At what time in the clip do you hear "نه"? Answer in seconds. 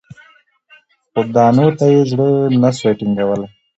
2.61-2.69